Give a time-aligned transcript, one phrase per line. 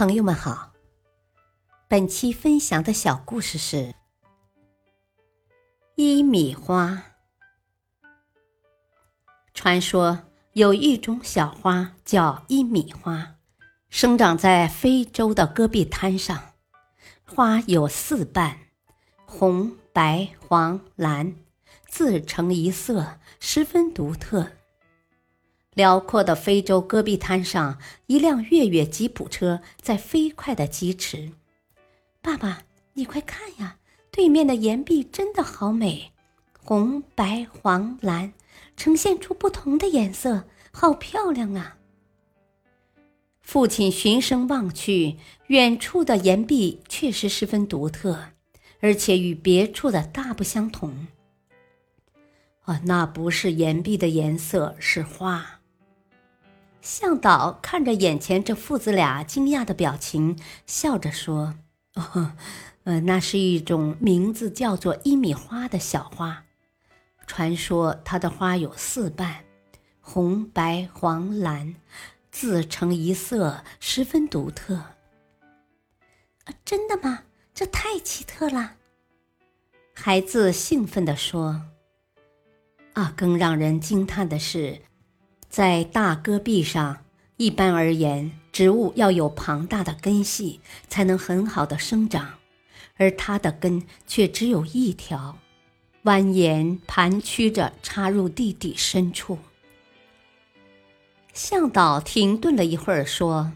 [0.00, 0.72] 朋友们好，
[1.86, 3.94] 本期分享的小故事是
[5.94, 7.02] 一米花。
[9.52, 10.20] 传说
[10.54, 13.34] 有一种小花叫一米花，
[13.90, 16.54] 生长在非洲的戈壁滩上，
[17.26, 18.56] 花有四瓣，
[19.26, 21.34] 红、白、黄、蓝，
[21.86, 24.50] 自成一色，十分独特。
[25.74, 31.30] 辽阔的非洲戈壁滩上，一辆越野吉普车在飞快的疾驰。
[32.20, 33.76] 爸爸，你快看呀，
[34.10, 36.10] 对面的岩壁真的好美，
[36.58, 38.32] 红、白、黄、蓝，
[38.76, 41.76] 呈现出不同的颜色，好漂亮啊！
[43.40, 45.16] 父亲循声望去，
[45.46, 48.30] 远处的岩壁确实十分独特，
[48.80, 51.06] 而且与别处的大不相同。
[52.62, 55.59] 啊，那不是岩壁的颜色，是花。
[56.90, 60.36] 向导看着眼前这父子俩惊讶的表情，
[60.66, 61.54] 笑着说
[61.94, 62.32] ：“哦，
[62.82, 66.46] 呃，那是一种名字叫做一米花的小花。
[67.28, 69.44] 传说它的花有四瓣，
[70.00, 71.76] 红、白、黄、蓝，
[72.32, 74.74] 自成一色，十分独特。
[74.74, 77.22] 啊，真的吗？
[77.54, 78.72] 这太奇特了！”
[79.94, 81.62] 孩子兴奋地说
[82.94, 84.82] ：“啊，更让人惊叹的是。”
[85.50, 86.98] 在大戈壁上，
[87.36, 92.34] 一般而言，植物要有庞大的根系才能很好的生长，
[92.96, 95.38] 而它的根却只有一条，
[96.04, 99.38] 蜿蜒盘曲着插入地底深处。
[101.32, 103.50] 向导停顿了一会儿，说：“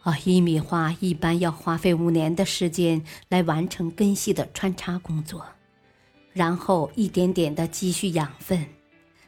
[0.00, 5.44] 啊，一米花一般要花费五年的时间来完成根系的穿插工作，
[6.32, 8.66] 然后一点点的积蓄养分。”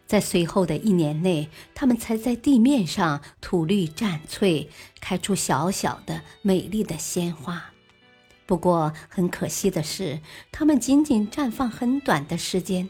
[0.08, 4.70] 在随后的一年内，它们才在地面上吐绿绽翠，
[5.02, 7.72] 开出小小的美丽的鲜花。
[8.46, 10.20] 不过很可惜的是，
[10.50, 12.88] 它们仅仅绽放很短的时间，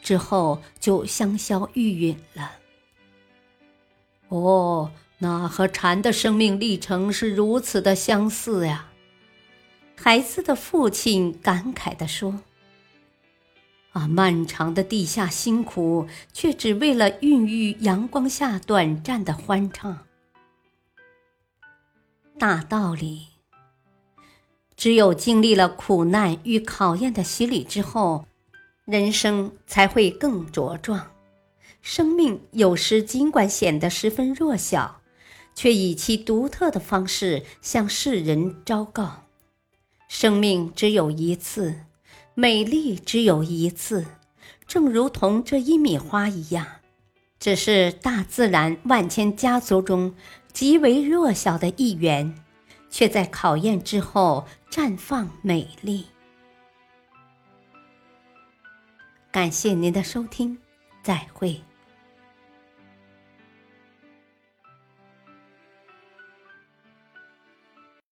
[0.00, 2.52] 之后就香消玉殒了。
[4.28, 8.86] 哦，那和蝉的生命历程是如此的相似呀！
[9.96, 12.38] 孩子的父亲感慨地说。
[13.92, 20.06] 啊，漫长的地下辛苦，却只为了孕育阳光下短暂的欢畅。
[22.38, 23.26] 大道理，
[24.76, 28.26] 只有经历了苦难与考验的洗礼之后，
[28.84, 31.10] 人生才会更茁壮。
[31.82, 35.00] 生命有时尽管显得十分弱小，
[35.54, 39.24] 却以其独特的方式向世人昭告：
[40.08, 41.80] 生命只有一次。
[42.40, 44.06] 美丽只有一次，
[44.66, 46.66] 正如同这一米花一样，
[47.38, 50.14] 只是大自然万千家族中
[50.50, 52.34] 极为弱小的一员，
[52.88, 56.06] 却在考验之后绽放美丽。
[59.30, 60.56] 感谢您的收听，
[61.02, 61.60] 再会。